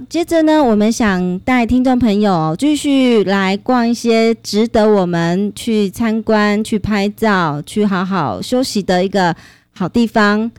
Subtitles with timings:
[0.00, 9.36] 好，接着呢，我们想带听众朋友继续来逛一些值得我们去参观、去拍照、去好好休息的一个
[9.74, 10.50] 好地方。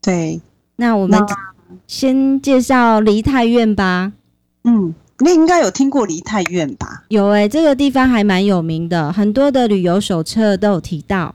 [0.00, 0.40] 对，
[0.76, 1.20] 那我们
[1.88, 4.12] 先介绍梨泰院吧。
[4.62, 7.02] 嗯，你应该有听过梨泰院吧？
[7.08, 11.34] 有哎、欸，这个地方还蛮有名的，很多的旅游手册都有提到。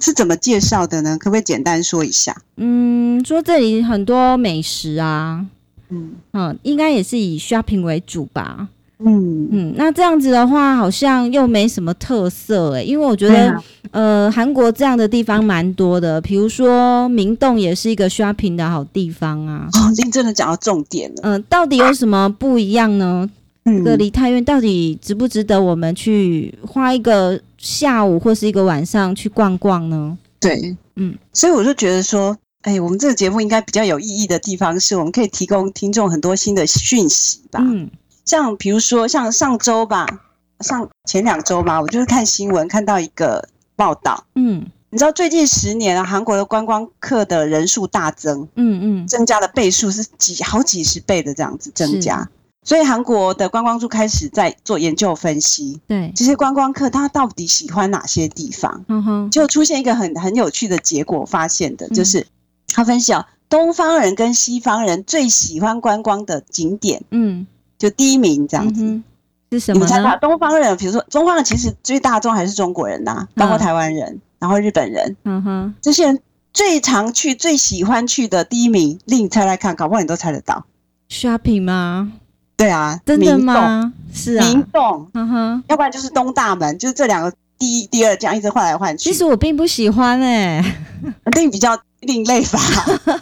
[0.00, 1.18] 是怎么介绍的呢？
[1.18, 2.36] 可不可以简单说一下？
[2.58, 5.46] 嗯，说这里很多美食啊。
[5.92, 8.68] 嗯嗯，应该也是以 shopping 为主吧。
[9.04, 19.68] 嗯嗯，那这样子的话，好像又没什么特色哎、欸，因为我觉得，啊、呃，韩国这样的地方蛮多的，比如说明洞也是一个 shopping 的好地方啊。
[19.72, 21.16] 哦，您真的讲到重点了。
[21.24, 23.28] 嗯、呃，到底有什么不一样呢？
[23.64, 30.16] 嗯，这个梨泰院到底值不值得我们去花一个下午或是一个晚上去逛逛呢？
[30.38, 32.36] 对，嗯，所以我就觉得说。
[32.62, 37.58] 哎，我们这个节目应该比较有意义的地方是，我们可以提供听众很多新的讯息吧。
[37.60, 37.90] 嗯，
[38.24, 40.06] 像比如说，像上周吧，
[40.60, 44.24] 上前两周吧，我就是看新闻看到一个报道。
[44.36, 48.48] 嗯，你知道最近十年啊，韩国的观光客的人数大增。
[48.54, 52.28] 嗯嗯，增加的倍数是几好几十倍的这样子增加。
[52.62, 55.80] 所以韩国的观光处开始在做研究分析。
[55.88, 58.84] 对，这些观光客他到底喜欢哪些地方？
[58.86, 62.20] 嗯哼，就出现一个很很有趣的结果，发现的就是。
[62.20, 62.26] 嗯
[62.72, 67.46] 他分析啊，东方人跟西方人最喜欢观光的景点，嗯，
[67.78, 69.04] 就第一名这样子，嗯、
[69.50, 69.74] 是什么？
[69.74, 76.20] 你们猜吧，东方人，比如说东方人，其实最大众还是中国人呐、啊，包括台湾人，然后日本人，嗯哼，这些人
[76.52, 80.64] 最常去、最喜欢去的第一名，令你猜猜看，搞不好你都猜得到
[81.10, 82.12] ，shopping 吗？
[82.56, 83.92] 对啊，真的吗？
[84.14, 89.10] 是啊，明洞，嗯哼，要不然就是东大门，就是这两个第一、第二这样一直换来换去。
[89.10, 90.76] 其实我并不喜欢哎、欸，
[91.36, 91.78] 令比较。
[92.02, 92.60] 另类吧，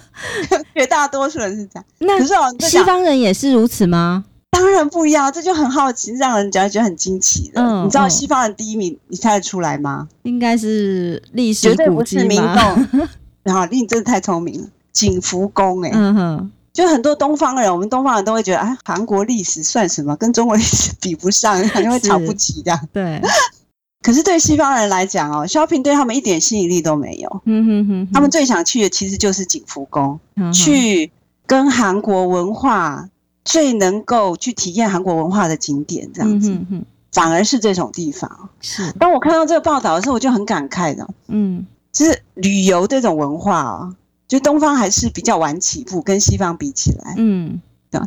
[0.74, 1.84] 绝大多数人是这样。
[1.98, 4.24] 那可是哦，西方人也是如此吗？
[4.50, 7.62] 当然不一样，这就很好奇，让人觉得觉得很惊奇的。
[7.62, 10.08] 嗯、你知道西方人第一名，你猜得出来吗？
[10.24, 13.08] 应该是历史绝对不是明洞。
[13.42, 15.94] 然后你真的太聪明了，景福宫哎、欸。
[15.96, 20.16] 嗯哼，就很多东方人，我们东方人都会觉得，哎，韩国历史算什么？
[20.16, 22.88] 跟中国历史比不上， 因为瞧不起这样。
[22.92, 23.20] 对。
[24.02, 27.42] 可是对西方人来讲哦，shopping 对他们一点吸引力都没有。
[27.44, 31.12] 嗯哼哼，他们最想去的其实就是景福宫，嗯、去
[31.46, 33.08] 跟韩国文化
[33.44, 36.50] 最能够去体验韩国文化的景点这样子。
[36.50, 38.48] 嗯、哼反而是这种地方。
[38.62, 38.90] 是。
[38.92, 41.06] 当我看到这个报道的时候，我就很感慨的。
[41.28, 41.66] 嗯。
[41.92, 43.94] 就是旅游这种文化哦，
[44.26, 47.14] 就东方还是比较晚起步，跟西方比起来。
[47.18, 47.60] 嗯。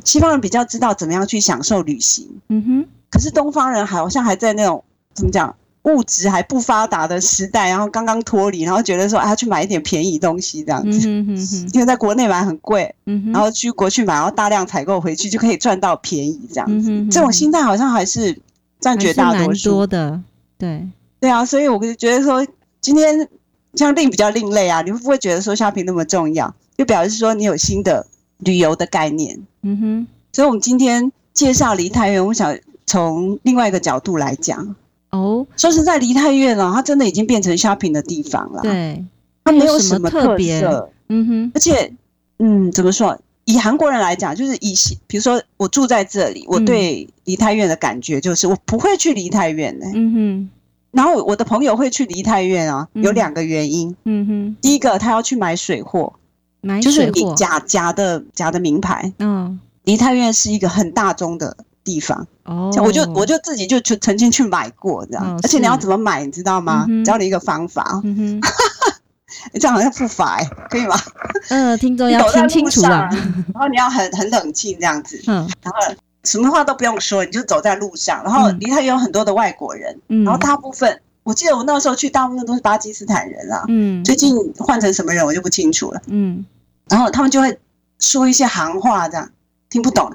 [0.04, 2.28] 西方人比较知道怎么样去享受旅行。
[2.48, 2.86] 嗯哼。
[3.12, 4.84] 可是东方人好像还在那种
[5.14, 5.56] 怎么讲？
[5.84, 16.90] 物质还不发达的时代，然后刚刚脱离，然后觉得说啊，去买一点便宜东西这样子，嗯、哼哼 因为在国内买很贵，嗯、然后去国去买，然后大量采购回去就可以赚到便宜这样子。
[16.90, 18.40] 嗯、哼哼这种心态好像还是
[18.80, 20.22] 占绝大多数多的，
[20.58, 20.88] 对
[21.20, 22.48] 对啊，所以我就觉得说，
[22.80, 23.28] 今天
[23.76, 26.56] 像另比较另类啊，你会不会觉得说 shopping 那么重要？
[26.78, 28.08] 就表示说你有新的
[28.38, 29.38] 旅游的概念。
[29.64, 34.76] 嗯哼，所以我们今天介绍梨泰院，我想从另外一个角度来讲。
[35.14, 38.62] 哦，说实在，梨泰院啊，它真的已经变成 shopping 的地方了。
[38.64, 39.06] 对，
[39.44, 40.60] 它没有什么特别。
[41.10, 41.94] 嗯哼，而且，
[42.40, 43.16] 嗯，怎么说？
[43.46, 44.74] 以韩国人来讲，就是以，
[45.06, 49.86] 比如说我住在这里，我对梨泰院的感觉就是，我不会去梨泰院的。
[49.94, 50.50] 嗯哼，
[50.90, 53.96] 然后我的朋友会去梨泰院啊，有两个原因。
[54.06, 56.14] 嗯哼，第一个他要去买水货，
[56.62, 59.14] 买就是假假的假的名牌。
[59.20, 61.56] 嗯，梨泰院是一个很大宗的。
[61.84, 62.26] 地方。
[62.44, 66.86] 哦，我就我就自己就去曾经去买过这样，哦、而且你要怎么买，你知道吗？
[66.90, 68.42] 嗯、教你一个方法，嗯哼，
[69.54, 71.00] 你 这样好像不法哎，可以吗？
[71.50, 73.10] 嗯，听众要听清楚啊。
[73.54, 86.46] 然后你要很很冷静这样子，嗯，然后什么话都不用说，你就走在路上，然后离他有很多的外国人，嗯，然后大部分我记得我那时候去，大部分都是巴基斯坦人啊，嗯，最近换成什么人我就不清楚了，嗯，
[86.90, 87.58] 然后他们就会
[88.00, 89.30] 说一些行话这样，
[89.70, 90.12] 听不懂。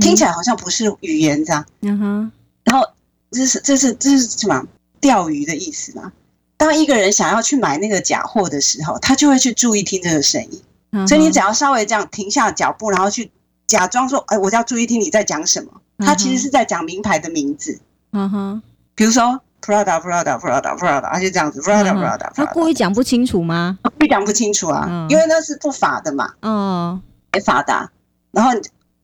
[0.00, 2.32] 听起来好像不是语言这样，嗯哼。
[2.64, 2.86] 然后
[3.30, 4.64] 这是这是这是什么？
[5.00, 6.12] 钓鱼的意思吗？
[6.56, 11.06] 当一个人想要去买那个假货的时候，他就会去注意听这个声音。
[11.08, 13.30] 所以你只要稍微这样停下脚步，然后去
[13.66, 17.80] 假装说：“哎，我要注意听你在讲什么。”他其实是在讲名牌的名字。
[18.12, 18.62] 嗯哼。
[18.94, 22.30] 比如说 Prada Prada Prada Prada，而且这样子 Prada Prada。
[22.34, 23.78] 他故意讲不清楚吗？
[23.98, 26.30] 故意讲不清楚啊，因为那是不法的嘛。
[26.42, 27.00] 嗯，
[27.32, 27.90] 没法的。
[28.32, 28.50] 然后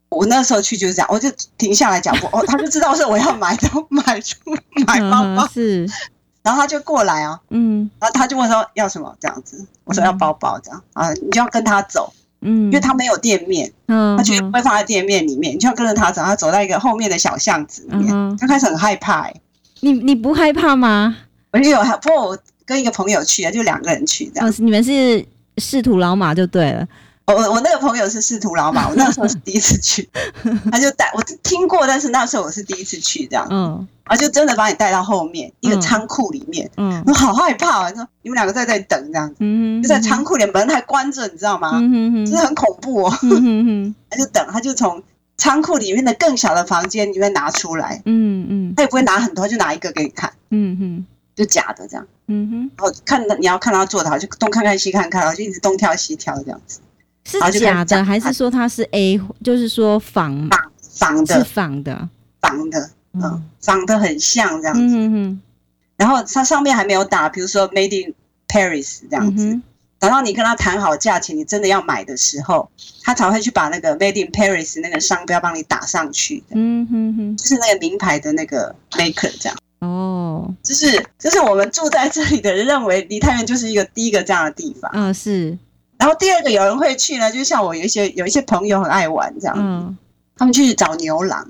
[0.08, 4.36] 我那时候去就是这样，我就停下来脚步，哦，他就知道是我要买的，买出
[4.86, 5.86] 买包包是，
[6.42, 19.40] 然后他就过来啊，嗯，然后他就问说要什么这样子，我说要包包这样啊，你就要跟他走，嗯，因为他没有店面，嗯，他绝对不会放在店面里面，你就要跟着他走，他走到一个后面的小巷子里面，嗯、他开始很害怕、欸，
[19.80, 21.16] 你你不害怕吗？
[21.52, 25.22] 我就有，不过我跟一个朋友去啊，就两个人去这样，哦、你们是
[25.58, 26.88] 仕途老马就对了。
[27.34, 30.08] 我我那个朋友是仕途老马，我那时候是第一次去，
[30.72, 41.72] 他就带我听过，但是那时候我是第一次去这样，嗯，啊就真的把你带到后面一个仓库里面，嗯，我好害怕啊，说你们两个在这里等这样子，嗯，就在仓库里门还关着，你知道吗？
[41.74, 45.02] 嗯，就是很恐怖哦，嗯，他就等，他就从
[45.36, 56.80] 仓库里面的更小的房间里面拿出来，嗯嗯，他也不会拿很多，就拿一个给你看，嗯哼，就假的这样，嗯哼，然后看你要看他做的好，就东看看西看看，然后就一直东挑西挑这样子。
[57.28, 59.20] 是假的还是说它是 A？
[59.44, 62.08] 就是说仿仿仿的，是仿的，
[62.40, 65.36] 仿的，嗯，仿的很像这样子。
[65.96, 68.14] 然后它上面还没有打，比如说 Made in
[68.48, 69.60] Paris 这样子。
[70.00, 72.70] 等到你跟他谈好价钱，你真的要买的时候，
[73.02, 76.40] 他才会去把那个 Made in Paris 那个商标帮你打上去。
[76.50, 77.36] 嗯哼哼。
[77.36, 79.58] 就是那个名牌的那个 maker 这样。
[79.80, 80.54] 哦。
[80.62, 84.88] 就是就是我们住在这里的人认为梨泰院就是一个第一个这样的地方。
[84.94, 85.58] 嗯，是。
[85.98, 89.96] 然后第二个有人会去呢，就像我有一些有一些朋友很爱玩这样，嗯，
[90.36, 91.46] 他们去找牛郎，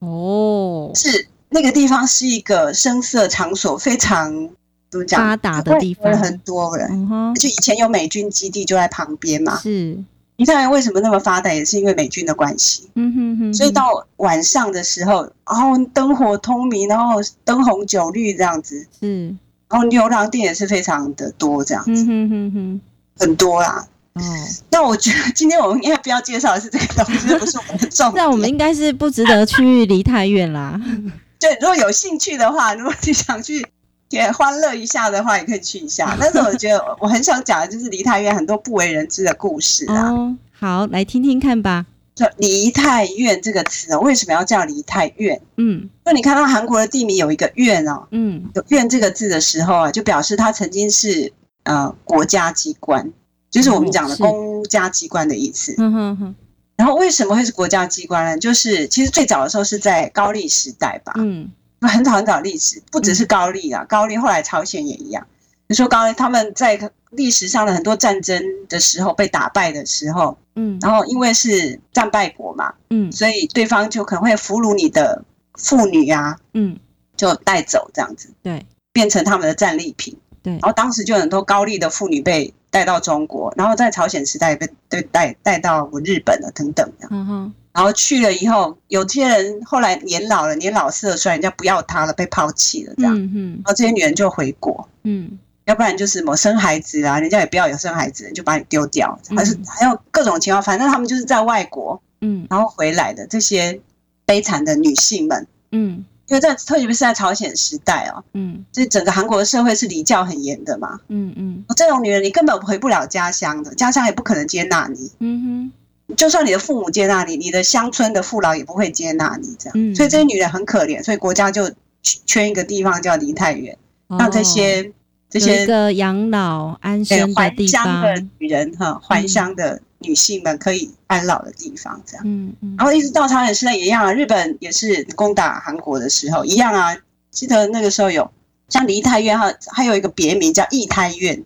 [0.00, 4.50] 哦，是那个地方是一个声色场所非常
[4.90, 9.96] 怎么讲发达的地方，很多人，就以前有美军基地就在旁边嘛，是，
[10.36, 19.38] 你看为什么那么发达，也是因为美军的关系，嗯哼哼，所以到晚上的时候，然后灯火通明，然后灯红酒绿这样子，嗯，
[19.68, 22.80] 然后牛郎店也是非常的多这样子，嗯哼哼哼。
[23.18, 24.22] 很多啦，嗯，
[24.70, 28.24] 那我觉得今天我们应该不要介绍的是这个东西，这不是我们的重点。
[28.24, 30.80] 那我们应该是不值得去离太远啦。
[31.40, 33.66] 对，如果有兴趣的话，如果你想去
[34.10, 36.16] 也欢乐一下的话，也可以去一下。
[36.20, 40.10] 但是我觉得我很想讲的就是梨太院很多不为人知的故事啊。
[40.10, 41.86] 哦，好，来听听看吧。
[42.14, 45.40] 就梨泰院这个词哦，为什么要叫梨泰院？
[45.56, 51.32] 嗯，那你看到韩国的地名有一个院哦，嗯，有院这个字的时候啊，就表示它曾经是。
[51.64, 53.12] 呃，国家机关
[53.50, 55.74] 就是我们讲的公家机关的意思。
[55.78, 56.34] 嗯哼哼。
[56.76, 58.38] 然后为什么会是国家机关呢？
[58.38, 61.12] 就是其实最早的时候是在高丽时代吧。
[61.16, 61.50] 嗯。
[61.80, 65.26] 很早很早历史，不只是高丽啊，高丽后来朝鲜也一样。
[65.66, 75.22] 你说高丽他们在历史上的很多战争的时候被打败的时候，嗯，然后因为是战败国嘛，嗯，所以对方就可能会俘虏你的
[75.58, 76.78] 妇女啊，嗯，
[77.18, 80.16] 就带走这样子，对，变成他们的战利品。
[80.44, 87.08] 对，然后当时就很多高丽的妇女被带到中国，然后在朝鲜时代被被带带到日本了等等的。
[87.10, 87.54] 嗯哼。
[87.72, 93.12] 然后去了以后，有些人后来年老了，年老色衰，人家不要她了，被抛弃了这样。
[93.18, 93.50] 嗯哼。
[93.54, 94.88] 然后这些女人就回国。
[95.02, 95.38] 嗯。
[95.64, 99.18] 要不然就是什么生孩子啊，人家也不要有生孩子，就把你丢掉。
[99.34, 103.80] 还是还有各种情况，反正他们就是在外国，嗯，然后回来的这些
[104.26, 106.04] 悲惨的女性们，嗯。
[106.28, 115.72] 因为在特别是在朝鲜时代哦，嗯，这整个韩国的社会是礼教很严的嘛，嗯嗯，这种女人你根本回不了家乡的，家乡也不可能接纳你，嗯
[116.08, 121.70] 哼，就算你的父母接纳你，你的乡村的父老也不会接纳你这样，嗯，所以这些女人很可怜，所以国家就
[122.02, 123.76] 圈一个地方叫梨泰院，
[124.18, 124.92] 让这些
[125.28, 129.82] 这些养老安身的地方，还乡的女人哈，还乡的。
[130.06, 136.96] 女性们可以安老的地方，这样，嗯嗯，然后一直到朝鲜时代也一样啊，日本也是攻打韩国的时候一样啊。
[137.30, 138.30] 记得那个时候有
[138.68, 141.44] 像梨泰院哈，还有一个别名叫义泰院，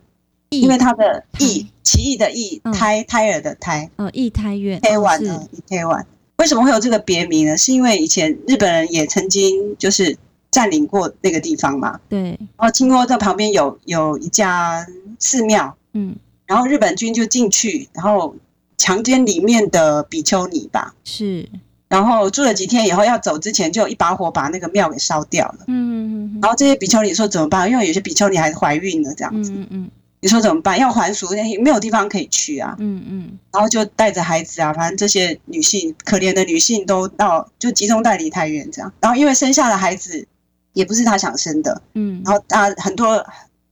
[0.51, 1.67] 因为它的义。
[1.85, 7.57] 奇异的义胎胎儿的胎，哦，义泰院，台湾的义泰院，为什么会有这个别名呢？
[7.57, 10.15] 是因为以前日本人也曾经就是
[10.51, 14.87] 占领过那个地方嘛，对，然后听说在旁边有有一家
[15.19, 18.37] 寺庙，嗯，然后日本军就进去，然后。
[18.79, 21.47] 强奸里面的比丘尼吧，是，
[21.89, 25.59] 然后住了几天以后要走之前，就一把火把那个庙给烧掉了。
[25.67, 27.69] 嗯，然后这些比丘尼说怎么办？
[27.69, 29.51] 因为有些比丘尼还怀孕了，这样子。
[29.53, 30.79] 嗯嗯，你说怎么办？
[30.79, 31.29] 要还俗，
[31.63, 32.77] 没有地方可以去啊。
[32.79, 38.93] 嗯嗯，然后就带着孩子啊，反正这些女性可怜的女性都到就集中在梨泰院这样。
[39.01, 40.27] 然后因为生下的孩子
[40.73, 43.27] 也不是她想生的，嗯，然后啊很多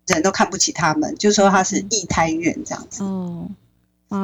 [0.08, 3.04] 人都看不起他们，就说她是异胎院这样子。
[3.04, 3.48] 哦。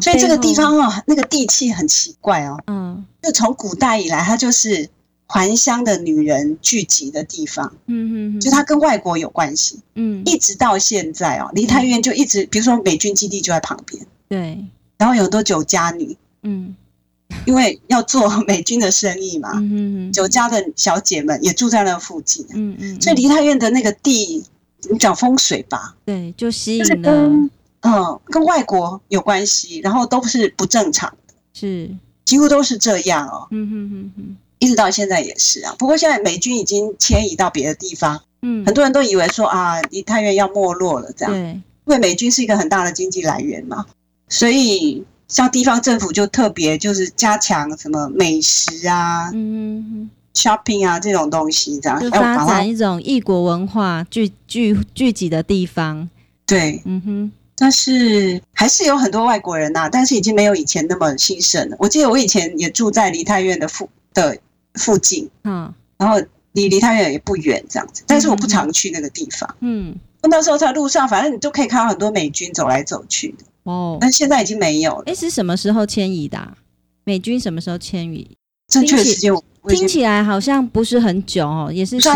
[0.01, 2.57] 所以这个地方哦，那个地气很奇怪哦。
[2.67, 4.89] 嗯，就从古代以来，它就是
[5.27, 7.75] 还乡的女人聚集的地方。
[7.87, 9.81] 嗯嗯，就它跟外国有关系。
[9.95, 14.07] 嗯，一直到现在哦，梨泰院就一直，比如说美军基地就在旁边。
[14.29, 14.65] 对，
[14.99, 16.17] 然后有很多酒家女。
[16.43, 16.77] 嗯，
[17.45, 19.51] 因为要做美军的生意嘛。
[19.57, 22.47] 嗯嗯，酒家的小姐们也住在那附近。
[22.55, 24.45] 嗯嗯，所以梨泰院的那个地，
[24.91, 25.97] 你讲风水吧？
[26.05, 27.49] 对，就吸引了。
[27.83, 31.91] 嗯，跟外国有关系，然后都是不正常的，是
[32.25, 33.47] 几乎都是这样哦。
[33.51, 35.75] 嗯哼哼哼，一直到现在也是啊。
[35.79, 43.85] 不过现在美军已经迁移到别的地方，嗯，很多人都以为说啊，梨泰院要没落了这样，对，因为美军是一个很大的经济来源嘛，
[44.29, 50.11] 所以像地方政府就特别就是加强什么美食啊，嗯哼。
[50.35, 56.09] shopping 啊，这种东西这样，就发展一种异国文化聚聚聚集的地方。
[56.47, 57.33] 对，嗯哼。
[57.63, 61.77] 但是还是有很多外国人呐、啊，但是已经没有以前那么兴盛了。
[61.79, 64.37] 我记得我以前也住在梨泰院的附的
[64.75, 66.21] 附近，嗯，然后
[66.55, 69.55] 离梨泰院也不远这样子，但是我不常去那个地方。
[69.61, 73.45] 嗯，那时候在路上，反正你都可以看到很多美军走来走去的。
[73.63, 75.05] 哦，但现在已经没有了。
[75.07, 76.57] 哎，是什么时候迁移的、啊？
[77.05, 78.37] 美军什么时候迁移？
[78.67, 79.33] 正确时间
[79.69, 82.09] 听起来好像不是很久哦，也是十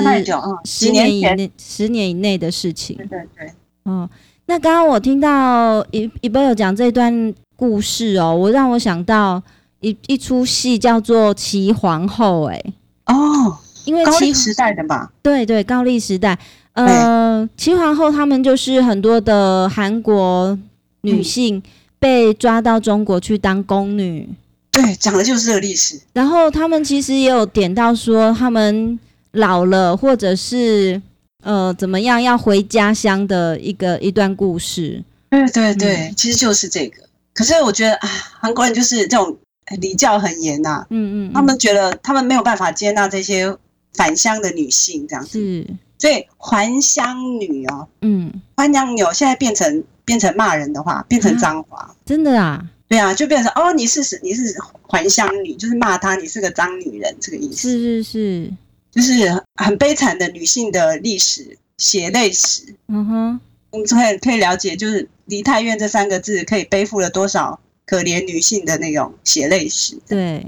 [0.65, 2.97] 十年以内，十年以内的事情。
[2.97, 3.53] 对对对，
[3.85, 4.11] 哦，
[4.47, 9.43] 那刚刚我听到一一波有讲这段故事哦，我让我想到
[9.81, 12.63] 一一出戏叫做《齐皇后》哎，
[13.07, 15.11] 哦，因为高丽时代的吧？
[15.21, 16.39] 对对，高丽时代，
[16.75, 20.57] 呃，齐皇后他们就是很多的韩国
[21.01, 21.61] 女性
[21.99, 24.29] 被抓到中国去当宫女。
[24.71, 26.01] 对，讲的就是这个历史。
[26.13, 28.97] 然后他们其实也有点到说，他们
[29.33, 31.01] 老了，或者是
[31.47, 35.03] 呃怎么样要回家乡的一个一段故事。
[35.31, 37.03] 对对对，嗯、其实就是这个。
[37.33, 38.09] 可是我觉得啊，
[38.41, 39.37] 韩国人就是这种
[39.81, 40.87] 礼教很严呐、啊。
[40.91, 43.57] 嗯，嗯嗯，他们觉得他们没有办法接纳这些
[43.95, 45.39] 返乡的女性这样子。
[45.39, 45.67] 是，
[45.99, 51.95] 所以还乡女哦，嗯，还乡女现在变成变成骂人的话，变成脏话、啊。
[52.05, 52.65] 真的啊？
[52.89, 54.55] 对啊，就变成哦，你是你是
[54.89, 57.57] 还乡女，就是骂她你是个脏女人这个意思。
[57.57, 58.53] 是是是，
[58.97, 62.75] 就是很悲惨的女性的历史血泪史。
[62.89, 69.99] 嗯哼，我们可以可以了解，就是梨泰院这三个字可以背负了多少可怜女性的那种血泪史。
[70.09, 70.45] 对。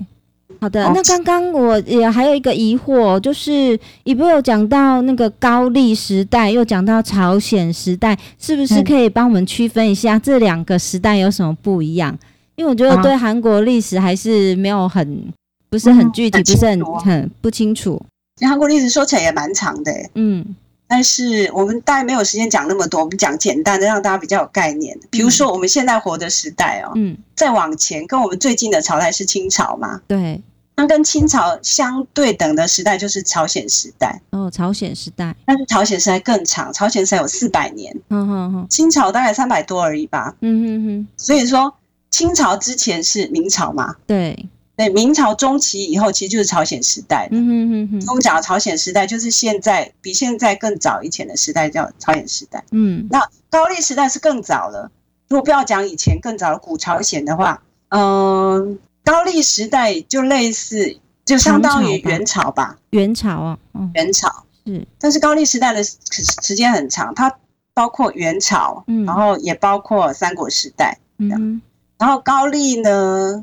[0.60, 12.18] 好的，那刚刚我也还有一个疑惑，就是一部有讲到那个高丽时代，又讲到朝鲜时代，是不是可以帮我们区分一下这两个时代有什么不一样？
[12.56, 15.32] 因为我觉得对韩国历史还是没有很
[15.68, 18.02] 不是很具体，不是很很不清楚。
[18.46, 20.54] 韩国历史说起来也蛮长的，嗯，
[20.86, 24.98] 但是我们大概没有时间讲那么多，我们讲简单的，让大家比较有概念。
[25.10, 30.40] 比如说我们现在活的时代哦，嗯，再往前跟我们最近的朝代是清朝嘛，对。
[30.80, 34.22] 那跟清朝相对等的时代就是朝鲜时代。
[34.30, 41.74] 哦，朝鲜时代，但是朝鲜时代更长，朝鲜时代有四百年，嗯哼哼，清朝大概三百多而已吧，嗯哼哼，所以说
[42.10, 53.20] 清朝之前是明朝嘛，对对，明朝中期以后其实就是朝鲜时代，嗯哼哼哼，我们讲的朝鲜时代就是现在比现在更早以前的时代叫朝鲜时代，嗯，那
[53.50, 54.90] 高丽时代是更早了，
[55.28, 58.78] 如果不要讲以前更早的古朝鲜的话，嗯。
[59.04, 62.76] 高丽时代就类似，就相当于元朝吧。
[62.90, 64.28] 元朝啊，嗯，元朝
[64.66, 64.86] 是。
[65.00, 67.34] 但是高丽时代的时间很长，它
[67.72, 71.62] 包括元朝，嗯，然后也包括三国时代，嗯。
[71.96, 73.42] 然后高丽呢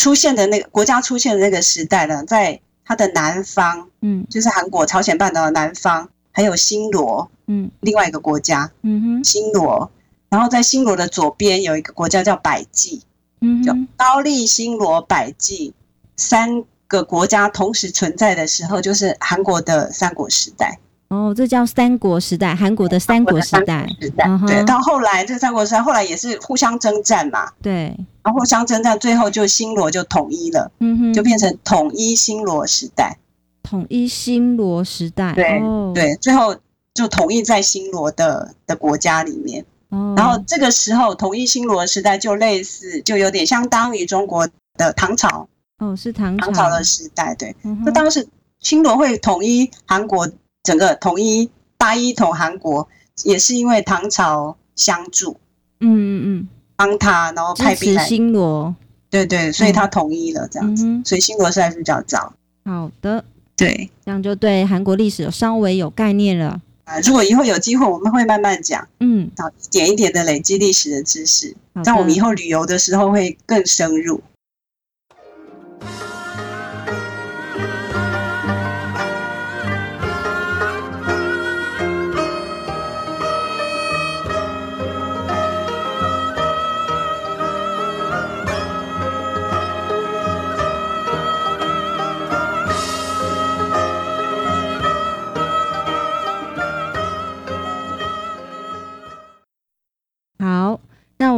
[0.00, 9.90] 出现的那个国家出现的那个时代呢，在它的南方，嗯，就是韩国朝鲜半岛的南方，还有新罗，嗯，另外一个国家，嗯哼，新罗。
[10.30, 13.02] 然后在新罗的左边有一个国家叫百济。
[13.42, 15.74] 嗯，就高丽、新罗、百济
[16.16, 20.78] 三个国家同时存在的时候，就是韩国的三国时代。
[21.10, 23.84] 哦，这叫三国时代，韩国的三国时代。
[24.00, 27.50] 时代对，到后来这三国时代后来也是互相征战嘛。
[27.60, 30.70] 对，然后互相征战，最后就新罗就统一了。
[30.78, 33.18] 嗯哼，就变成统一新罗时代。
[33.64, 35.32] 统一新罗时代。
[35.34, 36.54] 对、哦、对，最后
[36.94, 39.64] 就统一在新罗的的国家里面。
[39.88, 45.48] 哦、然后这个时候，统一新罗时代就类似，就有点相当于中国的唐朝。
[45.80, 47.52] 哦，是唐朝，唐朝的时代，对。
[47.62, 48.24] 那、嗯、当时
[48.60, 50.28] 新罗会统一韩国，
[50.62, 52.88] 整个统一大一统韩国，
[53.24, 55.36] 也是因为唐朝相助。
[55.80, 58.74] 嗯嗯嗯，帮他，然后派兵来新罗。
[59.08, 60.84] 对对，所以他统一了这样子。
[60.84, 62.32] 嗯、所以新罗是还是比较早。
[62.64, 63.24] 好的，
[63.56, 66.60] 对，这样就对韩国历史有稍微有概念了。
[66.84, 74.20] 啊如果以后有机会，我们会慢慢讲，嗯，好，一点一点的累积历史的知识，这样我们以后旅游的时候会更深入。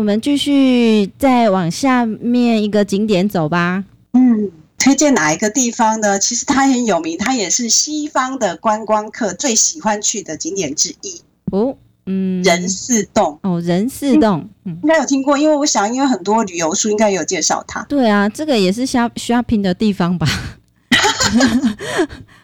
[0.03, 3.85] 我们继续再往下面一个景点走吧。
[4.15, 6.19] 嗯，推荐哪一个地方呢？
[6.19, 11.23] 其实它很有名，它也是西方的观光客最喜欢去的景点之一。
[11.53, 13.39] 哦，嗯，仁寺洞。
[13.45, 17.81] 哦，仁寺洞，嗯，应该有听过，因为我想，因为很多旅游书应该有介绍它。
[17.85, 20.27] 对啊，这个也是 shopping 的地方吧。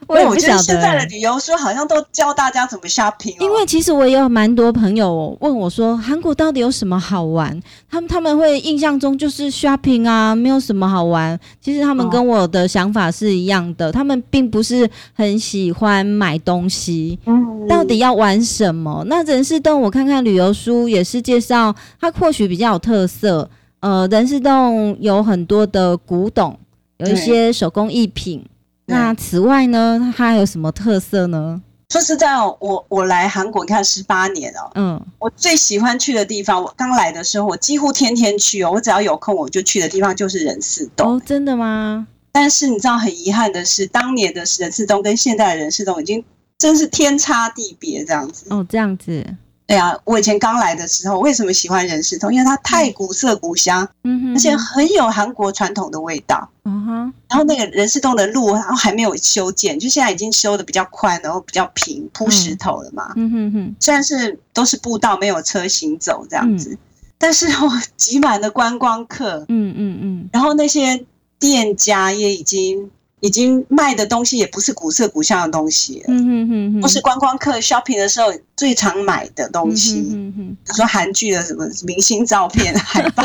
[0.09, 3.37] 我也不晓得，我觉得现在的旅游书好像都教大家怎么 shopping 哦。
[3.41, 7.61] 因为其实我也有蛮多朋友问我说，韩国到底有什么好玩？
[7.91, 11.38] 他们他们会印象中就是 shopping 啊，没有什么好玩。
[11.61, 17.19] 其实他们跟我的想法是一样的，他们并不是很喜欢买东西。
[17.27, 19.05] 嗯，到底要玩什么？
[19.07, 23.49] 那仁寺洞我看看旅游书也是介绍，它或许比较有特色。
[23.81, 26.59] 呃，仁寺洞有很多的古董，
[26.97, 28.43] 有一些手工艺品。
[28.88, 31.62] 那此外呢，它还有什么特色呢？
[31.90, 41.14] 说实在哦，我我来韩国你看十八年哦，嗯，我最喜欢去的地方，我刚来的时候，我几乎天天去哦，我只要有空我就去的地方就是仁寺洞。
[41.14, 42.07] 哦，真的吗？
[42.30, 46.23] 但是你知道很遗憾的是，当年的仁寺洞跟现在的仁寺洞已经
[46.59, 48.47] 真是天差地别这样子。
[48.50, 49.25] 哦，这样子。
[49.68, 52.32] 对啊，我以前刚来的时候，为什么喜欢仁寺洞？
[52.32, 57.12] 因为它太古色古香，嗯哼，而且很有韩国传统的味道，嗯哼。
[57.28, 63.76] 然后那个仁寺洞的路，然后还没有修建，就现在已经修的比较宽，然后比较平，铺石头了嘛，嗯哼哼。
[63.78, 66.78] 虽然是都是步道，没有车行走这样子，
[67.18, 70.30] 但是我，挤满了观光客，嗯嗯嗯。
[70.32, 71.04] 然后那些
[71.38, 72.90] 店家也已经。
[73.20, 83.25] 已经卖的东西也不是古色古香的东西了，嗯哼哼哼，不是观光客 shopping 的时候最常买的东西，嗯哼哼，比如说韩剧的什么明星照片、 海报、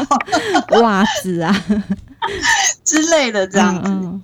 [0.81, 1.65] 袜子啊
[2.83, 3.89] 之类的这样子。
[3.89, 4.21] 嗯嗯，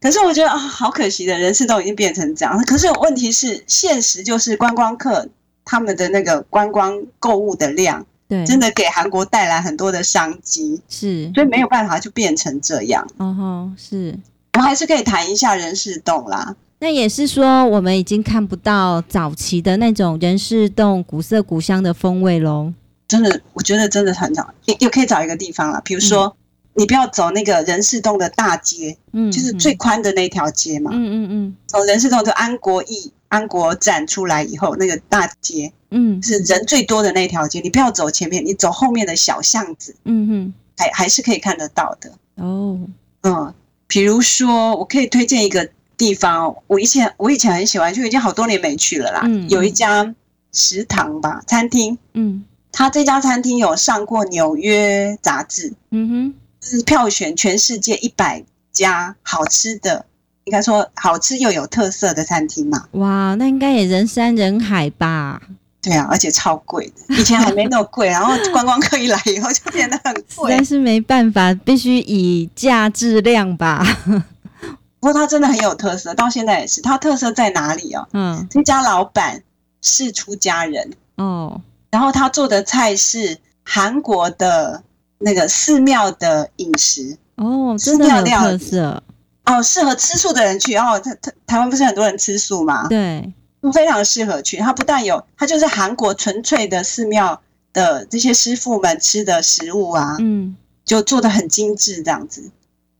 [0.00, 2.56] 可是我觉得啊，好可惜的，人事都已经变成这样。
[2.64, 5.28] 可是问题是，现实就是观光客
[5.64, 13.06] 他们的那个观光购物的量，对，真的给韩国带来很多的商机，是，所以没有办法就变成这样。
[13.18, 14.18] 嗯哼，是。
[14.54, 16.56] 我们还是可以谈一下人事洞啦。
[16.80, 22.72] 那也是说，我们已经看不到早期的那种人事洞古色古香的风味喽。
[23.06, 25.80] 真的，我觉得真的很早，也可以找一个地方啦。
[25.84, 26.34] 比如说，嗯、
[26.80, 30.90] 你不要走那个人事洞的大街，嗯，就是最宽的那条街嘛。
[30.94, 31.56] 嗯嗯嗯。
[31.66, 37.60] 从人事洞就安国驿、安国站出来以后，那个大街，嗯，是人最多的那条街。
[37.60, 42.12] 你不要走前面，你走后面的小巷子，嗯哼，还还是可以看得到的。
[42.36, 42.80] 哦，
[43.22, 43.54] 嗯。
[43.90, 46.54] 比如说，我可以推荐一个地方。
[46.68, 49.22] 我以前我以前很喜欢就，已经好多年没去了啦。
[49.24, 50.14] 嗯，有一家
[50.52, 51.98] 食堂吧，餐厅。
[52.14, 55.74] 嗯，他这家餐厅有上过纽约杂志。
[55.90, 60.06] 嗯哼，是票选全世界一百家好吃的，
[60.44, 62.86] 应该说好吃又有特色的餐厅嘛。
[62.92, 65.42] 哇，那应该也人山人海吧？
[65.82, 67.14] 对啊，而且超贵的。
[67.14, 70.50] 以前还没那么贵，然后观光客一来以后就变得很贵。
[70.50, 73.82] 但是没办法，必须以价质量吧。
[75.00, 76.82] 不过它真的很有特色，到现在也是。
[76.82, 78.06] 它特色在哪里哦？
[78.12, 79.42] 嗯，这家老板
[79.80, 81.58] 是出家人哦，
[81.90, 84.82] 然后他做的菜是韩国的
[85.18, 89.02] 那个寺庙的饮食哦，真的有特色
[89.46, 90.72] 哦，适合吃素的人去。
[90.72, 92.86] 然后台台台湾不是很多人吃素吗？
[92.88, 93.32] 对。
[93.72, 97.40] 非常适合去，它不但有，它就是韩国纯粹的寺庙
[97.72, 102.42] 的这些师傅们吃的食物啊，嗯，就做的很精致，这样子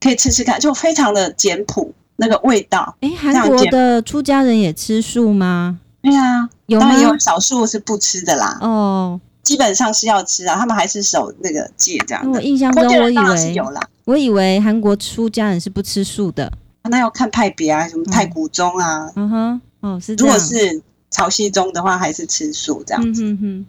[0.01, 2.95] 可以吃吃看，就非常的简朴，那个味道。
[3.01, 5.79] 哎，韩国的出家人也吃素吗？
[6.03, 6.49] 对啊？
[6.69, 8.59] 当然有少数是不吃的啦。
[8.61, 12.31] 哦，基本上是要吃啊，他们还是守那个戒这样。
[12.31, 16.53] 我印象中，我以为有啦，我以为韩国出家人是不吃素的。
[16.85, 19.61] 那要看派别啊，什么太古宗啊，嗯哼。
[19.81, 20.15] 哦，是。
[20.15, 23.25] 如果是潮汐中的话，还是吃素这样子。
[23.25, 23.67] 嗯哼哼。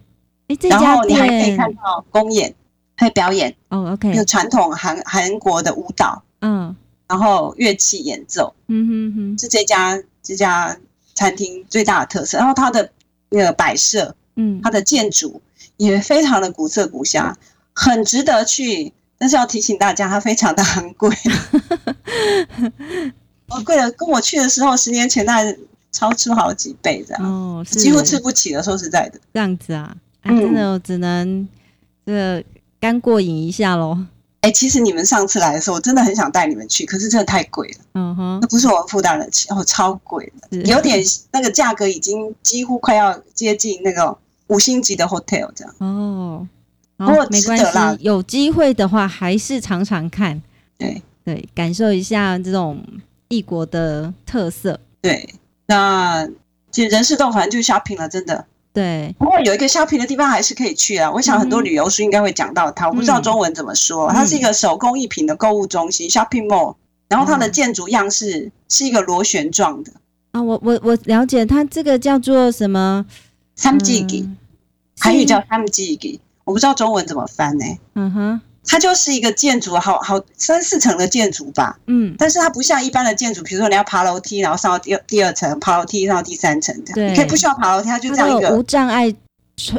[0.68, 2.54] 然后你还可以看到公演，
[2.94, 3.54] 还有表演。
[3.68, 4.14] 哦，OK。
[4.14, 6.22] 有传统韩韩国的舞蹈。
[6.40, 6.74] 嗯。
[7.08, 8.54] 然后乐器演奏。
[8.68, 9.38] 嗯哼哼。
[9.38, 10.76] 是这家这家
[11.14, 12.38] 餐厅最大的特色。
[12.38, 12.90] 然后它的
[13.30, 15.40] 那个摆设，嗯，它的建筑
[15.78, 17.36] 也非常的古色古香，
[17.72, 18.92] 很值得去。
[19.16, 21.10] 但是要提醒大家，它非常的昂贵。
[23.48, 25.42] 哦，贵了，跟我去的时候，十年前那。
[25.92, 28.62] 超出好几倍这样，哦，几乎吃不起了。
[28.62, 31.46] 说实在的，这样子啊，啊真的只能
[32.04, 32.44] 这个
[32.80, 33.98] 干过瘾一下喽。
[34.40, 37.84] 哎、欸，其实你们上次来的时候，我真的很想带你们去，可是真的太贵了。
[37.94, 40.98] 嗯哼，那不是我们负担得起，哦，超贵的，有点
[41.30, 45.74] 那个价格已经几乎快要接近那个五星级的 hotel 这样。
[45.78, 46.48] 哦，
[46.96, 50.42] 不过没关系，有机会的话还是常常看。
[50.76, 52.82] 对对，感受一下这种
[53.28, 54.80] 异国的特色。
[55.00, 55.28] 对。
[55.72, 56.28] 那
[56.70, 59.14] 其实人事洞反正就 shopping 了，真的对。
[59.18, 61.10] 不过有一个 shopping 的地方还是可以去啊。
[61.10, 64.06] 我想很多旅游书应该会讲到它，嗯、我不知道中文怎么说。
[64.08, 66.76] 嗯、它是一个手工艺品的购物中心、嗯、shopping mall，
[67.08, 69.92] 然后它的建筑样式是一个螺旋状的。
[70.32, 73.06] 啊，我我我了解，它这个叫做什么？
[73.54, 74.26] 三季给，
[74.98, 77.78] 韩语叫三季给，我不知道中文怎么翻呢、欸？
[77.94, 78.40] 嗯哼。
[78.64, 89.12] 它就是一个建筑，好好三四层的建筑吧，嗯，但是它不像一般的建筑，比如说你要爬楼梯，然后上到第二第二层，爬楼梯上到第三层这样，对，你可以不需要爬楼梯，它就这样一个无障碍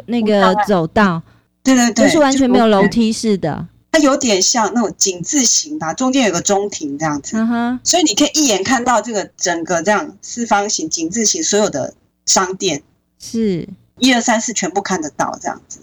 [0.06, 1.22] 那个走道，
[1.62, 11.94] 对对对，就是完全没有楼梯式的，它有点像那种井字形吧，中间有个中庭这样子，嗯哼，所以你可以一眼看到这个整个这样四方形井字形所有的
[12.26, 12.82] 商店，
[13.18, 13.66] 是。
[13.98, 15.78] 一二三四全部看得到这样子，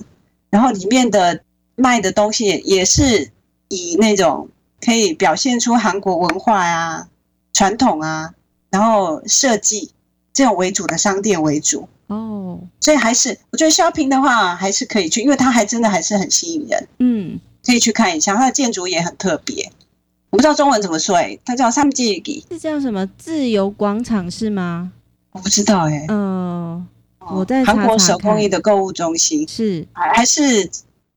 [0.51, 1.41] 然后里面的。
[1.75, 3.31] 卖的东西也是
[3.69, 7.07] 以那种可以表现出韩国文化啊、
[7.53, 8.33] 传统啊，
[8.69, 9.91] 然后设计
[10.33, 19.71] 这种为主的商店为主哦，所以还是我觉得 shopping 的话还是可以去，因为它还真的还是很吸引人，嗯，可以去看一下，它的建筑也很特别，
[20.29, 24.91] 我不知道中文怎么说哎，它叫 Samjigi，是叫什么自由广场是吗？
[25.31, 26.85] 我不知道哎，嗯，
[27.19, 30.69] 我在韩国手工艺的购物中心是还是。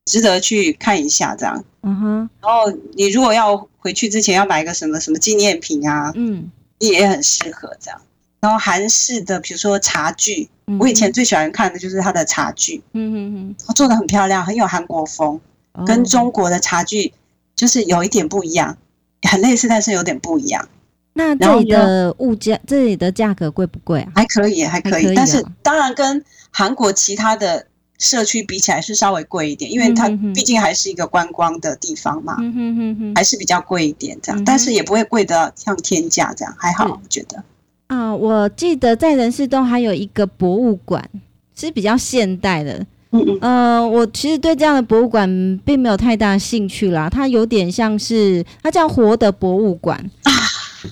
[0.04, 1.64] 值得去看一下，这样。
[1.82, 2.30] 嗯哼。
[2.40, 8.00] 然后你如果要回去之前要买一个什么什么纪念品啊，嗯，也很适合这样。
[8.40, 15.40] 然后韩式的，比如说茶具，嗯、我以前最喜欢看的就是它的茶具，嗯哼哼，做的很漂亮，很有韩国风，
[15.72, 17.14] 哦、跟中国的茶具
[17.56, 18.76] 就是有一点不一样，
[19.22, 20.68] 很类似，但是有点不一样。
[21.14, 24.12] 那这里的物价，这里的价格贵不贵啊？
[24.16, 27.66] 还可以，还可以，可以啊、但是当然跟韩国其他的。
[27.98, 37.38] 社区比起来是稍微贵一点，因为它毕竟还是一个观光的地方嘛，嗯、哼哼哼还是比较贵一点这样，嗯、但是也不会贵得像天价这样，还好我觉得。
[37.87, 41.09] 啊、呃，我记得在人事洞还有一个博物馆，
[41.54, 42.85] 是比较现代的。
[43.11, 43.38] 嗯嗯。
[43.40, 45.28] 呃，我其实对这样的博物馆
[45.64, 50.33] 并没有太大兴趣啦，它有点像是它叫活的博物馆啊，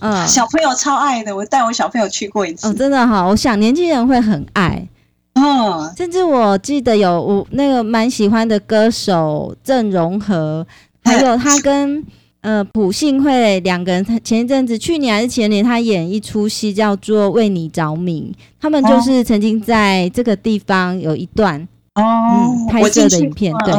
[0.01, 2.69] 嗯、呃，小朋友超爱的，我带我小朋友去过一次。
[2.69, 4.87] 哦，真的哈，我想年轻人会很爱。
[5.35, 10.67] 哦，甚至我记得有我那个蛮喜欢的歌手郑容和，
[11.03, 12.05] 还有他跟
[12.43, 23.75] 呃朴信惠两个人，他前一阵子去年还是前年，他演一出戏叫做《为你着迷》，他们就是曾经在这个地方有一段哦、嗯、拍摄的影片，对，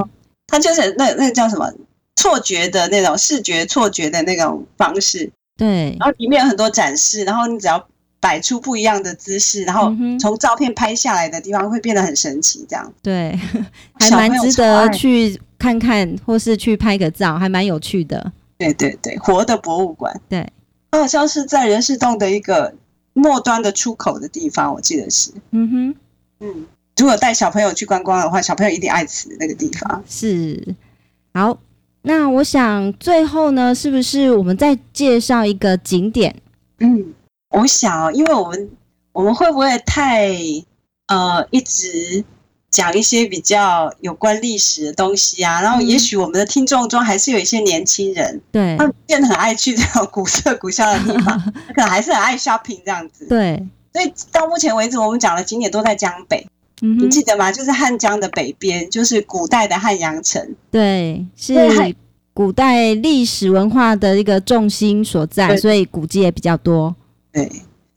[0.48, 1.72] 他就是那那个叫什么
[2.16, 7.88] 错觉的那种视觉错觉的那种方式，对，然后里面有很多展示，然后你只要。
[8.24, 13.38] 摆出不一样的姿势，然后从照片拍下来的地方会变得很神奇，这样对，
[14.00, 18.32] 还蛮值得去看看，或是去拍个照，还蛮有趣的。
[18.58, 20.50] 对对对，活的博物馆，对，
[20.90, 22.74] 它 好像是在人事洞的一个
[23.12, 25.34] 末端的出口的地方，我记得是。
[25.52, 25.96] 嗯哼，
[26.40, 30.02] 嗯，如果带小朋友去观光的话，小朋友一定爱吃那个地方。
[30.08, 30.74] 是，
[31.34, 31.60] 好，
[32.04, 36.34] 那我想最后呢，是不是我们再介绍一个景点？
[36.80, 37.14] 嗯。
[37.54, 38.70] 我想，因为我们
[39.12, 40.32] 我们会不会太
[41.08, 42.24] 呃一直
[42.72, 45.62] 讲一些比较有关历史的东西啊？
[45.62, 51.40] 然后也许我们的听众中还是有一些年轻人，对，他们变得很爱去这种古色古香的地方，
[51.76, 53.28] 可能还是很爱 shopping 这样子。
[53.28, 53.64] 对，
[53.94, 56.48] 所以到目前为止，我们讲的景点都在江北，
[56.82, 57.52] 你记得吗？
[57.52, 60.56] 就是汉江的北边，就是古代的汉阳城。
[60.72, 61.54] 对，是
[62.34, 66.96] 古代历史文化的一个重心所在，对所以古迹也比较多。
[67.34, 67.52] 对，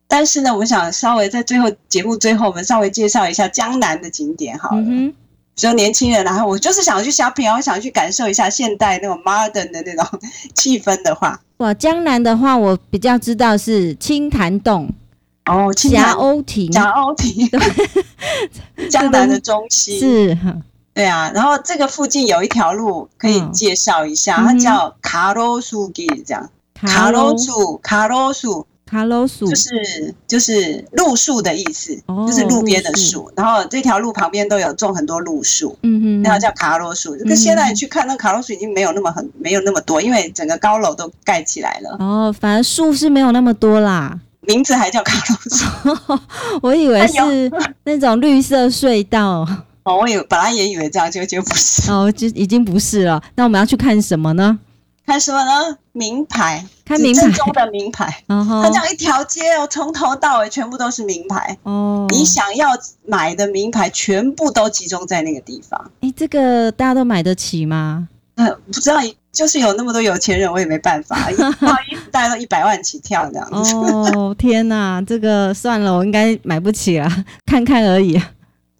[0.09, 4.77] 但是呢，我们想稍微在最后节目最后，我们稍微介绍一下江南的景点好了。
[4.81, 5.15] 嗯哼，
[5.55, 10.21] 比如年轻人，然后我就是想要去 shopping，我想去感受一下现代那种 modern 的那种
[10.55, 14.89] 气氛的话，哇，江南的话，我比较知道是青潭洞
[15.45, 17.49] 哦，狎鸥亭，狎鸥亭，
[18.75, 20.39] 对江南的中心 是，
[20.95, 28.67] 对啊，然后这个附近有一条路可以介绍一下，嗯、它叫卡罗苏给这样，卡罗苏，卡罗苏。
[28.89, 33.29] 卡罗树就是就是路树的意思，哦、就是路边的树。
[33.35, 37.17] 然后这条路旁边都有种很多路树，嗯哼，那叫卡罗树。
[37.25, 41.97] 可现在你去看，那卡罗树已经没有那么很没有那么多，因为整个高楼都盖起来了。
[41.99, 44.21] 哦，反而树是没有那么多啦。
[44.43, 46.19] 名字还叫卡罗树，
[46.63, 47.51] 我以为是
[47.83, 49.45] 那种绿色隧道。
[49.83, 51.91] 哦，我以为本来也以为这样，结果就不是。
[51.91, 53.21] 哦，就已经不是了。
[53.35, 54.57] 那我们要去看什么呢？
[55.07, 55.79] 看什么呢？
[55.93, 58.23] 名牌，看名牌，正宗的名牌。
[58.29, 61.57] 它这样一条街哦，从头到尾全部都是名牌。
[61.63, 62.71] 哦，你想要
[63.07, 65.91] 买的名牌全部都集中在那个地方。
[66.01, 68.09] 哎，这个大家都买得起吗？
[68.35, 68.97] 嗯，不知道，
[69.33, 71.31] 就是有那么多有钱人，我也没办法。
[71.31, 73.75] 一套衣服大概都一百万起跳这样子。
[73.77, 77.09] 哦，天哪，这个算了，我应该买不起了，
[77.47, 78.21] 看看而已。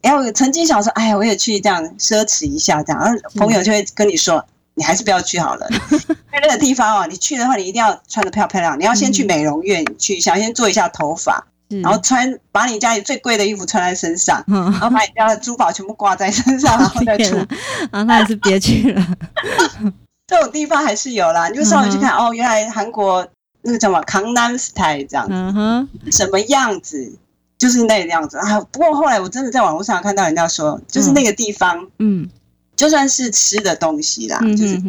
[0.03, 4.45] 哎，我曾经想说，哎呀，我也去这样奢侈一下，这样，然后朋友就会跟你说，
[4.77, 11.45] 你还是不要去好了， 因为那个地方哦，你去的话，你一定要穿的漂漂亮，你要先去美容院去，想先做一下头发。
[11.83, 17.37] 然后穿把你家里最贵的衣服穿在身上，然后把你家的珠宝全部挂在身上， 然后再出。
[17.91, 19.05] 啊，那还是别去了。
[20.29, 23.27] 这种地方还是有啦，你就稍微去看哦，原来韩国
[23.63, 25.27] 那个叫什么康南 style 这样。
[25.29, 27.19] 子，什么样子
[27.59, 28.39] 就是那个样子。
[28.39, 28.61] 啊。
[28.71, 32.29] 不过后来我真的在网络上看到人家说，就是那个地方，嗯，
[32.77, 34.81] 就算是吃的东西啦，就是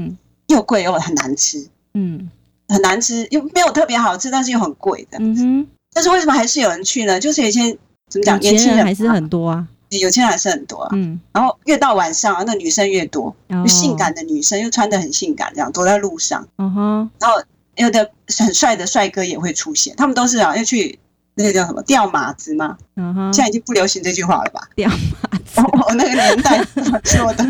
[0.48, 2.30] 又贵又很难吃，嗯，
[2.68, 5.68] 很难吃又没有特别好吃，但是又很贵的，嗯哼。
[5.94, 7.20] 但是为什么还是有人去呢？
[7.20, 7.76] 就是有些
[8.08, 10.90] 怎么讲，年轻人还是很多啊，有钱人还是很多啊。
[10.94, 16.48] 嗯，然后越到晚上啊，那女生越多，就性感的女生又穿的很性感，这样走在路上。
[16.58, 17.42] 嗯哼，然后
[17.78, 21.00] 有的很帅的帅哥也会出现，他们都是啊要去
[21.38, 22.76] 那个叫什么掉马子吗？
[22.96, 24.60] 嗯哼，现在已经不流行这句话了吧？
[24.76, 27.46] 掉马子，我那个年代怎 么说的？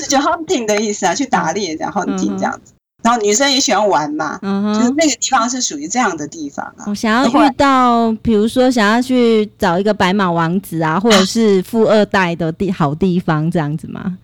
[0.00, 2.72] 是就 hunting 的意思啊，去打猎然后 hunting 这样子。
[3.04, 4.36] 然后女生也喜欢玩嘛，
[4.74, 6.86] 就是那个地方是属于这样的地方啊。
[6.88, 14.18] 我想要遇到，比如说想要去找一个白马王子啊，或者是富二代的地好地方这样子吗？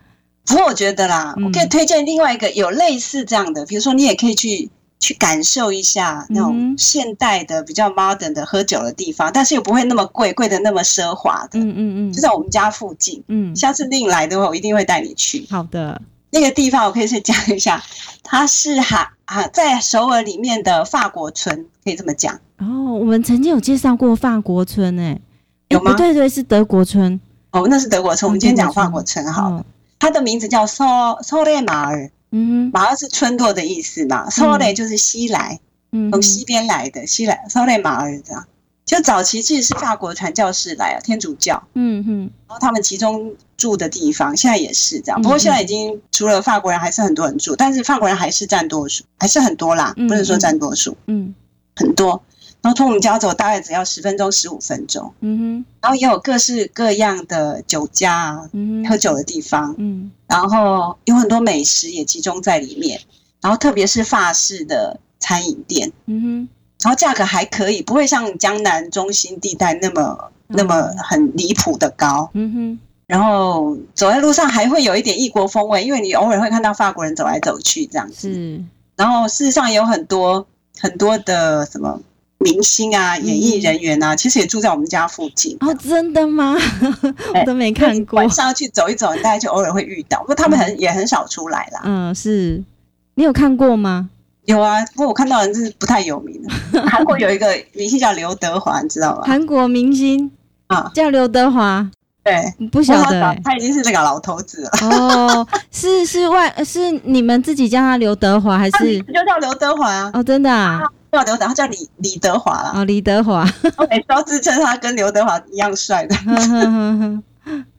[0.47, 4.69] 不过我觉得啦，我可以推荐另外一个有类似这样的，比如说你也可以去
[5.03, 11.59] 去感受一下那种现代的比较 modern 的喝酒的地方，但是又不会那么贵，贵的那么奢华的。
[11.59, 13.21] 嗯嗯嗯，就在我们家附近。
[13.27, 15.45] 嗯，下次另来的话，我一定会带你去。
[15.51, 16.01] 好的。
[16.31, 17.83] 那个地方我可以先讲一下，
[18.23, 22.35] 它是哈哈在首尔里面的法国村，可以这么讲。
[22.59, 25.21] 哦，我们曾经有介绍过法国村，欸，哎，
[25.71, 25.95] 有吗？
[25.95, 27.21] 对对，是德国村。
[27.51, 28.29] 哦，那是德国村。
[28.29, 29.67] 我们今天讲法国村好了。
[29.99, 30.87] 它的名字叫索
[31.23, 32.11] 索雷马尔。
[32.33, 34.29] 嗯哼，马尔是村落的意思嘛？
[34.29, 35.61] 索雷就是西来，
[35.93, 38.45] 嗯从西边来的西来，索雷马尔这样。
[38.85, 42.19] 就早期其实是法国传教士来啊，天主教，嗯哼，
[42.49, 51.33] 然后他们其中住的地方现在也是这样，不过现在已经除了法国人还是很多人住，但是法国人还是占多数，还是很多啦，不能说占多数，嗯，
[51.77, 52.23] 很多。
[52.61, 62.99] 然后从我们家走大概只要十分钟、十五分钟，嗯哼，然后也有各式各样的酒家啊，嗯，喝酒的地方，嗯，然后有很多美食也集中在里面，
[63.43, 66.49] 然后特别是法式的餐饮店，嗯哼。
[66.83, 72.31] 然后价格还可以，不会像江南中心地带那么那么很离谱的高。
[72.33, 72.81] 嗯哼。
[73.07, 78.31] 然后走在路上还会有一点异国风味，因为你偶尔会看到法国人走来走去这样子。
[78.31, 78.69] 嗯。
[78.97, 80.47] 然后事实上也有很多
[80.81, 82.01] 很多的什么
[82.43, 85.57] 明星啊、演艺人员啊，其实也住在我们家附近。
[85.61, 86.57] 哦，真的吗？
[87.35, 88.19] 我都没看过。
[88.19, 91.81] 晚上去走一走，大家就偶尔会遇到，不过他们很也很少出来啦。
[91.85, 92.63] 嗯，是
[93.15, 94.11] 你有看过吗？
[94.45, 96.83] 有啊，不过我看到的人是不太有名的。
[96.91, 99.23] 韩国有一个明星叫刘德华，你知道吗？
[99.25, 100.31] 韩国明星
[100.67, 101.89] 啊，叫刘德华。
[102.25, 104.71] 对，不晓得，他已经是那个老头子了。
[104.83, 110.11] 哦，是是外是你们自己叫他刘德华，还是就叫刘德华啊？
[110.15, 110.81] 哦，真的啊，
[111.13, 112.73] 叫刘德，他叫李李德华啦。
[112.75, 113.47] 哦，李德华，
[113.77, 116.17] 我每次都自称他跟刘德华一样帅的，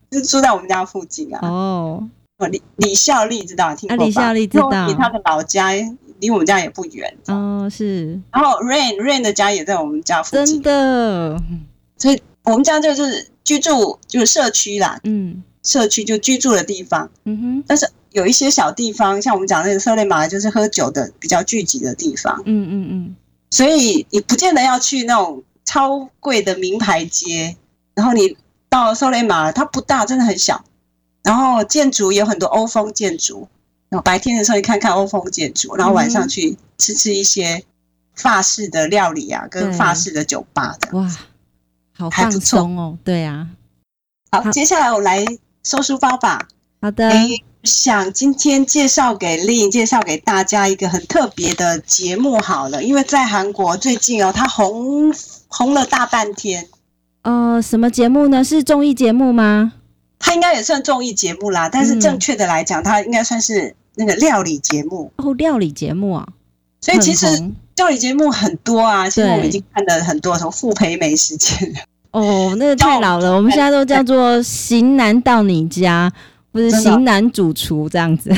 [0.10, 1.40] 就住在我们家附近啊。
[1.42, 2.08] 哦，
[2.50, 4.04] 李李孝利知道听过吧？
[4.06, 5.72] 李孝利知道，他的老家。
[6.20, 8.18] 离我们家也不远哦，是。
[8.32, 11.38] 然后 Rain Rain 的家也在我们家附近，真的。
[11.98, 17.64] 所以我们家就是居住就是社区啦，嗯，社区就居住的地方，嗯哼。
[17.68, 23.16] 但是有一些小地方，像我们讲那个色列马，就是喝酒的比较聚集的地方，嗯嗯嗯。
[23.54, 27.56] 所以你不见得要去那种超贵的名牌街，
[27.94, 28.36] 然后你
[28.68, 30.66] 到色雷马，它不大，真的很小，
[31.22, 33.48] 然后建筑有很多欧风建筑。
[34.04, 37.64] 白天的时候，你看看欧风建筑，然后晚上去吃吃一些
[38.16, 40.98] 法式的料理啊，跟法式的酒吧的。
[40.98, 41.08] 哇，
[41.96, 42.98] 好放松哦！
[43.04, 43.50] 对啊，
[44.32, 45.24] 好，接下来我来
[45.62, 46.48] 收书包吧。
[46.82, 47.08] 好的，
[47.64, 55.14] 想今天介绍给 Lynne，介绍给大家一个很特别的节目好了，因为在韩国最近哦，它红
[55.48, 56.68] 红了大半天。
[57.24, 58.44] 呃，什么节目呢？
[58.44, 59.74] 是综艺节目吗？
[60.20, 63.76] 它应该也算综艺节目啦，但是正确的来讲，它应该算是。
[63.96, 66.28] 那个料理节目哦，料理节目啊，
[66.82, 67.28] 所以其实
[67.76, 69.08] 料理节目很多啊。
[69.08, 71.72] 现在我们已经看了很多，什么富培美食节
[72.10, 73.36] 哦，那个太老了。
[73.36, 76.12] 我们现在都叫做型男到你家，
[76.54, 78.32] 不是型男主厨这样子。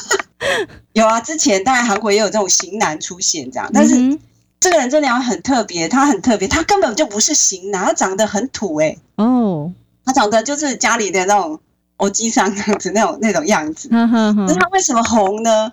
[0.94, 4.18] 有啊，之前当然韩国也有这种型男出现这样，但是
[4.58, 8.96] 这个人真的要很特别，他很特别，他根本就不是型男，他长得很土哎。
[9.16, 9.70] 哦，
[10.06, 11.60] 他长得就是家里的那种。
[12.00, 15.70] 欧吉桑这样子那种那种样子，那他为什么红呢？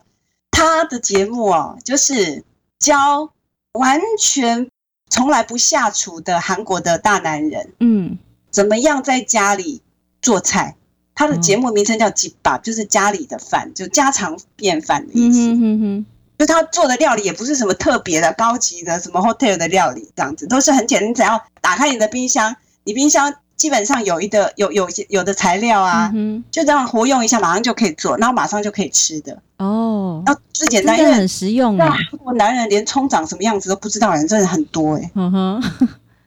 [0.51, 2.43] 他的节目哦，就是
[2.79, 3.31] 教
[3.71, 4.67] 完全
[5.09, 8.17] 从来不下厨的韩国的大男人，嗯，
[8.51, 9.81] 怎么样在家里
[10.21, 10.75] 做菜。
[11.17, 15.39] 他的节目名称叫“吉巴”，就是家里的饭，就家常便饭的意思。
[15.39, 16.05] 嗯哼哼。
[16.37, 21.09] 就他做的料理也不是什么特别的、高级的，什么 hotel 的料理这样子，都是很简单。
[21.09, 29.41] 你只要打开你的冰箱，你冰箱基本上有一个有有些有的材料啊，嗯、就这样活用一下，马上就可以做，然后马上就可以吃的。
[29.57, 30.21] 哦。
[30.27, 31.97] 然后最简单，因为很实用啊。
[32.23, 35.11] 我男人连葱长什么样子都不知道，人真的很多哎、欸。
[35.15, 35.63] 嗯哼。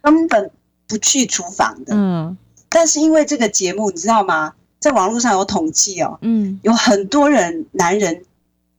[0.02, 0.50] 根本
[0.88, 1.94] 不去厨房的。
[1.94, 2.36] 嗯。
[2.68, 4.54] 但是因为这个节目，你知道吗？
[4.80, 8.24] 在网络上有统计哦，嗯，有很多人男人，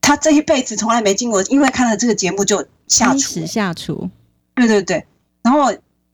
[0.02, 4.10] 他这一辈子从来没经过，因为看了这个节目就下厨，下厨，
[4.56, 5.06] 对对对。
[5.44, 5.74] 然后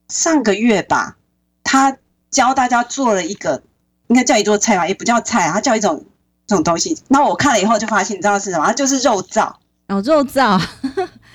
[0.10, 1.16] 上个月吧，
[1.64, 1.98] 他
[2.30, 3.64] 教大家做了一个，
[4.08, 6.06] 应该叫一桌菜吧，也不叫菜，他叫一种
[6.46, 6.98] 这种东西。
[7.08, 8.66] 然后我看了以后就发现，你知道是什么？
[8.66, 9.54] 它就是肉燥
[9.88, 10.62] 哦，肉燥。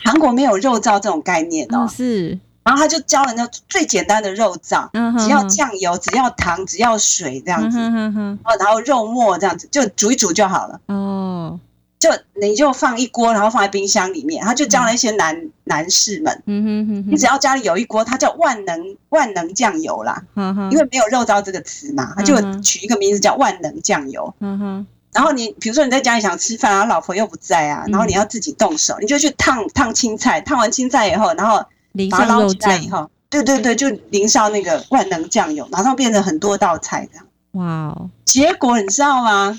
[0.04, 2.38] 韩国没有肉燥这种概念哦，是。
[2.64, 7.78] 然后他就教人家最简单的肉燥，只要酱油，只要糖，只要水这样子，
[8.58, 10.80] 然后肉末这样子就煮一煮就好了。
[10.86, 11.58] 哦，
[11.98, 12.08] 就
[12.40, 14.44] 你就放一锅，然后放在冰箱里面。
[14.44, 16.40] 他就教了一些男男士们，
[17.10, 20.22] 你只要家里有一锅，它叫万能万能酱油啦，
[20.70, 24.32] 因为没有肉燥这个词嘛，他就取一个名字叫万能酱油。
[25.12, 31.64] 然后你比如说你在家里想吃饭，然后老婆又不在啊，然后你要自己动手，你就去烫烫青菜，烫完青菜以后，然后。
[31.92, 37.26] 淋上肉酱以后，对对对，就淋上那个万能酱油，马上变成很多道菜这样。
[37.52, 38.10] 哇哦！
[38.24, 39.58] 结果你知道吗？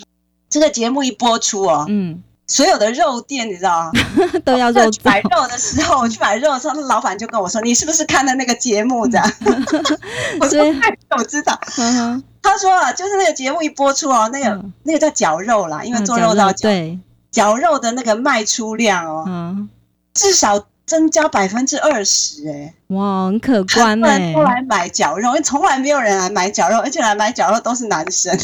[0.49, 3.91] 这个节目一播出哦，嗯，所有的肉店你知道吗？
[4.45, 4.81] 都要肉。
[5.03, 9.19] 买肉的时候，我去买肉的时候，那老板就跟我说：“你是不是看的那个节目的？”
[10.41, 10.59] 我说：
[11.17, 11.59] “我知道。”
[12.41, 16.69] 他说啊，就是那个节目一播出哦，那个那个叫绞肉啦，因为做肉要绞。
[16.69, 16.99] 对，
[17.31, 19.67] 绞肉的那个卖出量哦，
[20.13, 20.65] 至少。
[20.85, 24.33] 增加百分之二十，哎，哇，很可观哎、欸！
[24.33, 28.37] 都来买绞肉，因为从来没有人来买绞肉，而且来买绞肉都是男生。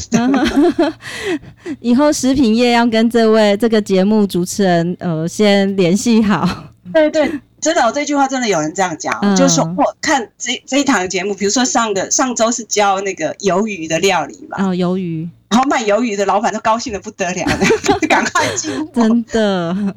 [1.81, 6.47] 以后食品业要跟这位这个节目主持人，呃，先联系好。
[6.93, 17.45] 对对，真的，我这句话真的有人这样讲，嗯、就是说我看这这一堂节目，比如说上个上周是教那个鱿鱼的料理嘛，哦，鱿鱼，然后卖鱿鱼的老板都高兴的不得了，
[18.07, 19.95] 赶快进货，真的。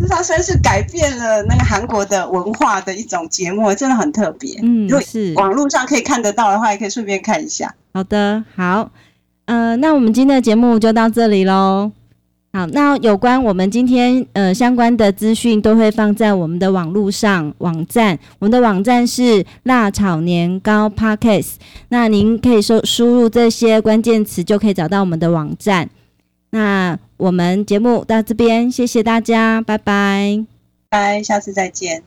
[0.00, 4.58] 这它算是改变了那个韩国的文化的一种节目，真的很特别。
[4.62, 7.74] 嗯，如果是网络上可以看得到的话，也可以顺便看一下。
[7.94, 8.90] 好的，好，
[9.44, 11.92] 呃，那我们今天的节目就到这里喽。
[12.54, 21.52] 好，那有关我们今天呃相关的资讯都会放在我们的网络上网站，我们的网站是辣炒年糕 Podcast。
[21.88, 25.88] 那您可以输输入这些关键词，就可以找到我们的网站。
[26.54, 30.44] 那我们节目到这边，谢谢大家，拜拜，
[30.90, 32.02] 拜，下次再见。